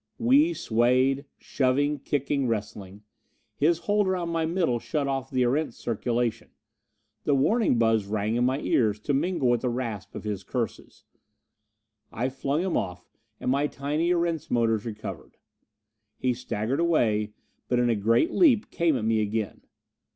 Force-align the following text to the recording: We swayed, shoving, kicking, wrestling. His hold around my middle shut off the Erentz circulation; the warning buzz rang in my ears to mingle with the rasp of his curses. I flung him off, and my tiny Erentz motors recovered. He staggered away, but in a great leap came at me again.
We 0.17 0.55
swayed, 0.55 1.25
shoving, 1.37 1.99
kicking, 1.99 2.47
wrestling. 2.47 3.03
His 3.55 3.77
hold 3.77 4.07
around 4.07 4.29
my 4.29 4.47
middle 4.47 4.79
shut 4.79 5.07
off 5.07 5.29
the 5.29 5.43
Erentz 5.43 5.77
circulation; 5.77 6.49
the 7.23 7.35
warning 7.35 7.77
buzz 7.77 8.07
rang 8.07 8.35
in 8.35 8.43
my 8.43 8.59
ears 8.61 8.99
to 9.01 9.13
mingle 9.13 9.47
with 9.47 9.61
the 9.61 9.69
rasp 9.69 10.15
of 10.15 10.23
his 10.23 10.41
curses. 10.43 11.05
I 12.11 12.29
flung 12.29 12.63
him 12.63 12.75
off, 12.75 13.05
and 13.39 13.51
my 13.51 13.67
tiny 13.67 14.09
Erentz 14.09 14.49
motors 14.49 14.85
recovered. 14.85 15.37
He 16.17 16.33
staggered 16.33 16.79
away, 16.79 17.33
but 17.67 17.77
in 17.77 17.87
a 17.91 17.95
great 17.95 18.31
leap 18.31 18.71
came 18.71 18.97
at 18.97 19.05
me 19.05 19.21
again. 19.21 19.61